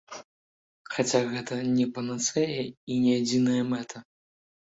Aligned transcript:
Хаця 0.93 1.19
гэта 1.33 1.53
не 1.77 1.85
панацэя 1.97 2.61
і 2.65 2.93
не 3.05 3.13
адзіная 3.21 3.61
мэта. 3.75 3.97